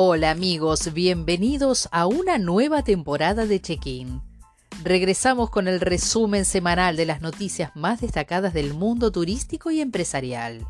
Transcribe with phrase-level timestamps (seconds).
[0.00, 4.22] Hola amigos, bienvenidos a una nueva temporada de Check-in.
[4.84, 10.64] Regresamos con el resumen semanal de las noticias más destacadas del mundo turístico y empresarial.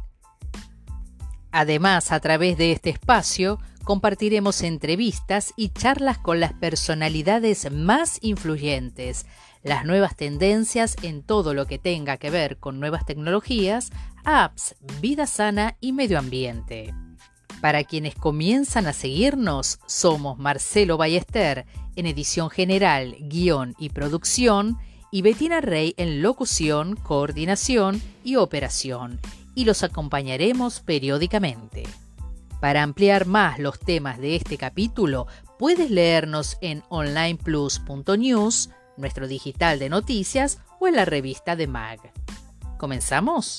[1.52, 9.26] Además, a través de este espacio, compartiremos entrevistas y charlas con las personalidades más influyentes,
[9.62, 13.90] las nuevas tendencias en todo lo que tenga que ver con nuevas tecnologías,
[14.24, 16.94] apps, vida sana y medio ambiente.
[17.60, 24.78] Para quienes comienzan a seguirnos, somos Marcelo Ballester en edición general, guion y producción,
[25.10, 29.18] y Betina Rey en locución, coordinación y operación,
[29.54, 31.84] y los acompañaremos periódicamente.
[32.60, 35.26] Para ampliar más los temas de este capítulo,
[35.58, 42.00] puedes leernos en onlineplus.news, nuestro digital de noticias o en la revista de MAG.
[42.78, 43.58] ¿Comenzamos?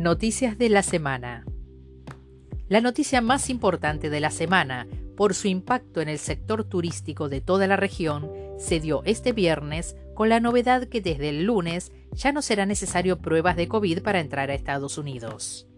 [0.00, 1.44] Noticias de la semana.
[2.70, 7.42] La noticia más importante de la semana, por su impacto en el sector turístico de
[7.42, 12.32] toda la región, se dio este viernes con la novedad que desde el lunes ya
[12.32, 15.68] no será necesario pruebas de COVID para entrar a Estados Unidos.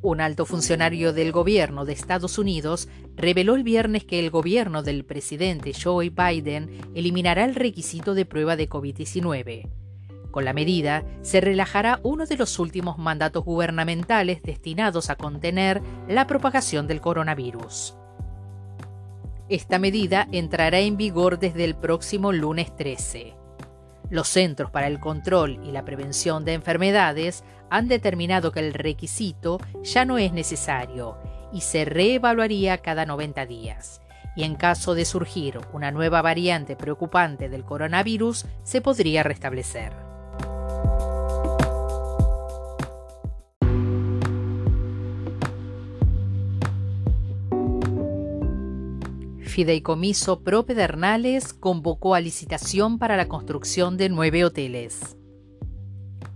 [0.00, 5.04] Un alto funcionario del gobierno de Estados Unidos reveló el viernes que el gobierno del
[5.04, 9.81] presidente Joe Biden eliminará el requisito de prueba de COVID-19
[10.32, 16.26] con la medida, se relajará uno de los últimos mandatos gubernamentales destinados a contener la
[16.26, 17.94] propagación del coronavirus.
[19.48, 23.34] Esta medida entrará en vigor desde el próximo lunes 13.
[24.10, 29.58] Los Centros para el Control y la Prevención de Enfermedades han determinado que el requisito
[29.82, 31.16] ya no es necesario
[31.52, 34.00] y se reevaluaría cada 90 días.
[34.36, 40.11] Y en caso de surgir una nueva variante preocupante del coronavirus, se podría restablecer.
[49.52, 55.18] Fideicomiso Pro Pedernales convocó a licitación para la construcción de nueve hoteles.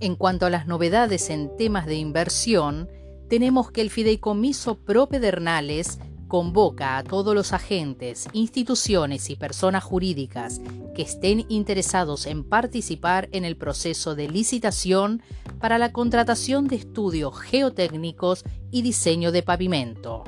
[0.01, 2.91] En cuanto a las novedades en temas de inversión,
[3.31, 10.61] tenemos que el Fideicomiso Pro Pedernales convoca a todos los agentes, instituciones y personas jurídicas
[10.95, 15.23] que estén interesados en participar en el proceso de licitación
[15.59, 20.25] para la contratación de estudios geotécnicos y diseño de pavimento.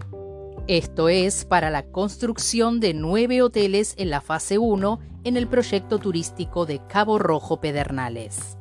[0.68, 5.98] Esto es para la construcción de nueve hoteles en la fase 1 en el proyecto
[5.98, 8.58] turístico de Cabo Rojo Pedernales.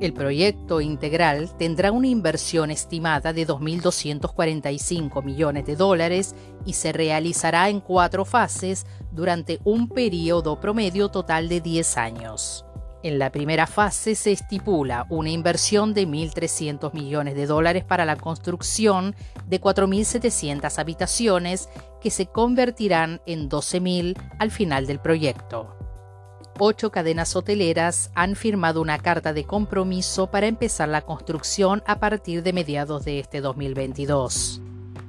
[0.00, 7.70] El proyecto integral tendrá una inversión estimada de 2.245 millones de dólares y se realizará
[7.70, 12.64] en cuatro fases durante un periodo promedio total de 10 años.
[13.02, 18.16] En la primera fase se estipula una inversión de 1.300 millones de dólares para la
[18.16, 19.14] construcción
[19.46, 21.68] de 4.700 habitaciones
[22.00, 25.76] que se convertirán en 12.000 al final del proyecto.
[26.58, 32.42] Ocho cadenas hoteleras han firmado una carta de compromiso para empezar la construcción a partir
[32.42, 34.62] de mediados de este 2022.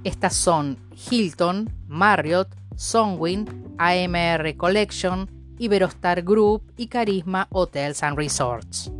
[0.04, 0.78] Estas son
[1.10, 8.92] Hilton, Marriott, Sonwin, AMR Collection, Iberostar Group y Carisma Hotels and Resorts.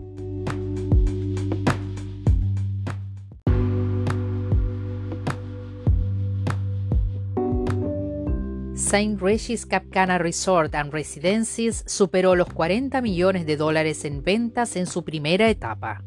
[8.76, 14.88] Saint Regis Capcana Resort and Residences superó los 40 millones de dólares en ventas en
[14.88, 16.02] su primera etapa.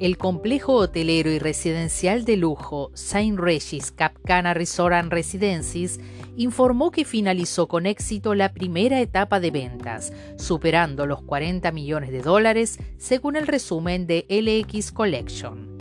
[0.00, 6.00] El complejo hotelero y residencial de lujo Saint Regis Capcana Resort and Residences
[6.38, 12.22] informó que finalizó con éxito la primera etapa de ventas, superando los 40 millones de
[12.22, 15.76] dólares según el resumen de LX Collection.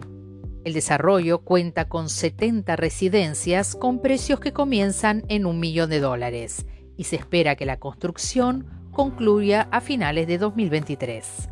[0.65, 6.65] El desarrollo cuenta con 70 residencias con precios que comienzan en un millón de dólares
[6.97, 11.49] y se espera que la construcción concluya a finales de 2023.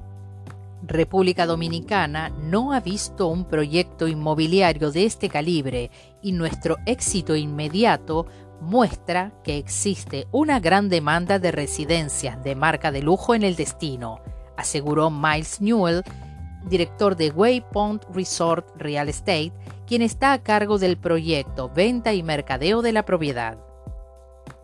[0.84, 5.92] República Dominicana no ha visto un proyecto inmobiliario de este calibre
[6.22, 8.28] y nuestro éxito inmediato
[8.62, 14.22] muestra que existe una gran demanda de residencias de marca de lujo en el destino,
[14.56, 16.04] aseguró Miles Newell,
[16.68, 19.54] director de Waypoint Resort Real Estate,
[19.86, 23.67] quien está a cargo del proyecto Venta y Mercadeo de la Propiedad.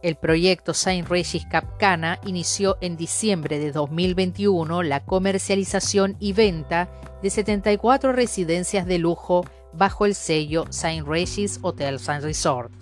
[0.03, 6.89] El proyecto Saint Regis Capcana inició en diciembre de 2021 la comercialización y venta
[7.21, 12.73] de 74 residencias de lujo bajo el sello Saint Regis Hotels and Resort.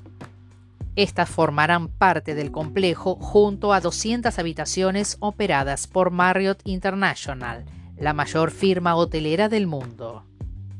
[0.95, 7.65] Estas formarán parte del complejo junto a 200 habitaciones operadas por Marriott International,
[7.97, 10.25] la mayor firma hotelera del mundo.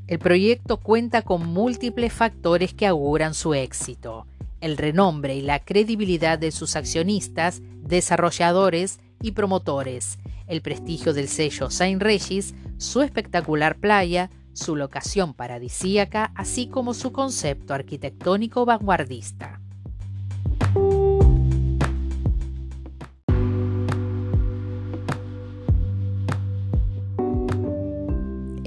[0.07, 4.25] El proyecto cuenta con múltiples factores que auguran su éxito.
[4.62, 11.72] El renombre y la credibilidad de sus accionistas, desarrolladores y promotores, el prestigio del sello
[11.72, 19.60] Saint Regis, su espectacular playa, su locación paradisíaca, así como su concepto arquitectónico vanguardista.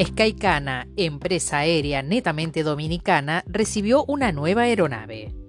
[0.03, 5.44] Skycana, empresa aérea netamente dominicana, recibió una nueva aeronave.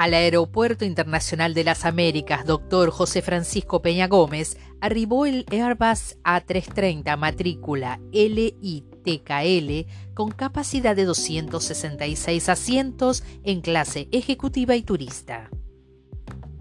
[0.00, 2.88] Al Aeropuerto Internacional de las Américas, Dr.
[2.88, 13.24] José Francisco Peña Gómez, arribó el Airbus A330 matrícula LITKL con capacidad de 266 asientos
[13.44, 15.50] en clase ejecutiva y turista.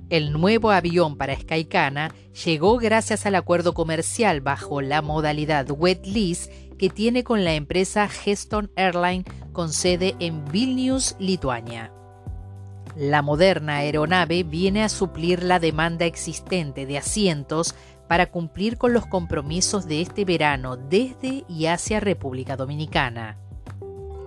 [0.10, 2.14] El nuevo avión para Skycana
[2.44, 8.10] llegó gracias al acuerdo comercial bajo la modalidad wet lease que tiene con la empresa
[8.10, 11.94] Geston Airline con sede en Vilnius, Lituania.
[13.00, 17.74] La moderna aeronave viene a suplir la demanda existente de asientos
[18.10, 23.38] para cumplir con los compromisos de este verano desde y hacia República Dominicana.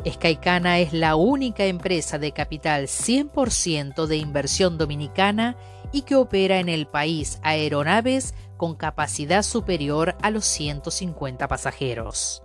[0.08, 5.54] Skycana es la única empresa de capital 100% de inversión dominicana
[5.92, 12.42] y que opera en el país aeronaves con capacidad superior a los 150 pasajeros.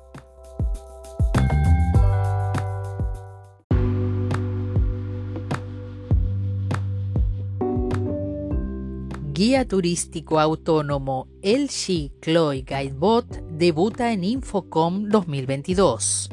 [9.38, 16.32] Guía turístico autónomo LG Chloe Guidebot debuta en Infocom 2022.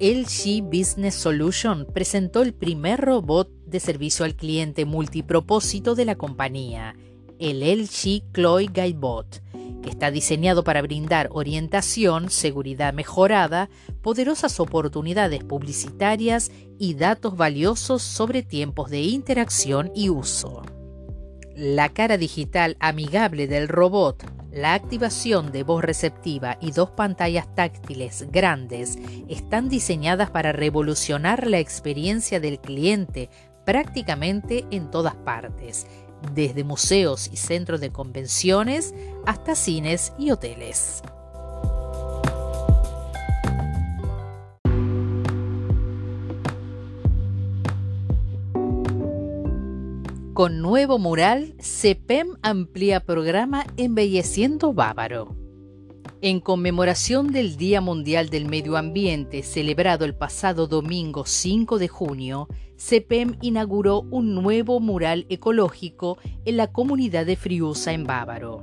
[0.00, 6.96] LG Business Solution presentó el primer robot de servicio al cliente multipropósito de la compañía,
[7.38, 9.40] el LG Chloe Guidebot,
[9.80, 13.70] que está diseñado para brindar orientación, seguridad mejorada,
[14.02, 20.62] poderosas oportunidades publicitarias y datos valiosos sobre tiempos de interacción y uso
[21.60, 28.26] la cara digital amigable del robot, la activación de voz receptiva y dos pantallas táctiles
[28.32, 28.96] grandes
[29.28, 33.28] están diseñadas para revolucionar la experiencia del cliente
[33.66, 35.86] prácticamente en todas partes,
[36.34, 38.94] desde museos y centros de convenciones
[39.26, 41.02] hasta cines y hoteles.
[50.34, 55.34] Con nuevo mural, CEPEM amplía programa Embelleciendo Bávaro.
[56.22, 62.46] En conmemoración del Día Mundial del Medio Ambiente, celebrado el pasado domingo 5 de junio,
[62.78, 68.62] CEPEM inauguró un nuevo mural ecológico en la comunidad de Friusa en Bávaro.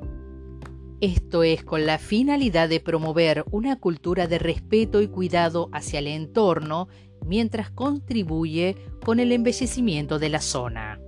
[1.02, 6.08] Esto es con la finalidad de promover una cultura de respeto y cuidado hacia el
[6.08, 6.88] entorno
[7.26, 11.02] mientras contribuye con el embellecimiento de la zona.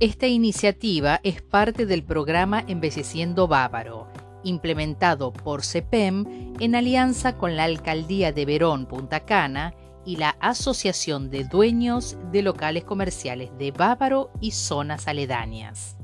[0.00, 4.08] Esta iniciativa es parte del programa Embelleciendo Bávaro,
[4.44, 9.74] implementado por CEPEM en alianza con la Alcaldía de Verón Punta Cana
[10.06, 15.98] y la Asociación de Dueños de Locales Comerciales de Bávaro y zonas aledañas.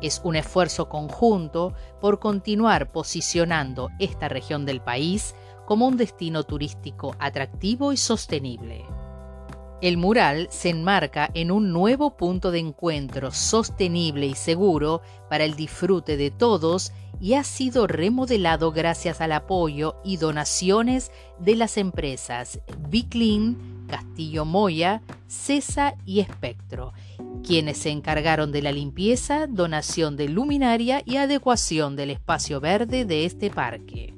[0.00, 5.34] Es un esfuerzo conjunto por continuar posicionando esta región del país
[5.66, 8.84] como un destino turístico atractivo y sostenible.
[9.80, 15.56] El mural se enmarca en un nuevo punto de encuentro sostenible y seguro para el
[15.56, 22.60] disfrute de todos y ha sido remodelado gracias al apoyo y donaciones de las empresas
[22.88, 26.92] Biclin, Castillo Moya, Cesa y Espectro,
[27.42, 33.24] quienes se encargaron de la limpieza, donación de luminaria y adecuación del espacio verde de
[33.24, 34.13] este parque.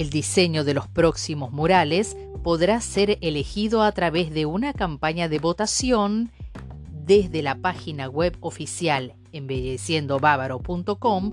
[0.00, 5.38] El diseño de los próximos murales podrá ser elegido a través de una campaña de
[5.38, 6.32] votación
[6.90, 11.32] desde la página web oficial embelleciendobávaro.com,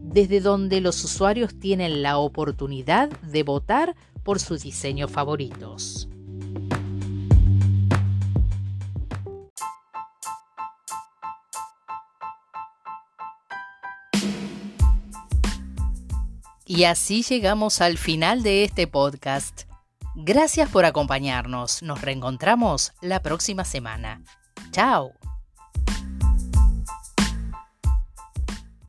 [0.00, 6.08] desde donde los usuarios tienen la oportunidad de votar por sus diseños favoritos.
[16.66, 19.62] Y así llegamos al final de este podcast.
[20.16, 21.82] Gracias por acompañarnos.
[21.82, 24.22] Nos reencontramos la próxima semana.
[24.72, 25.12] Chao.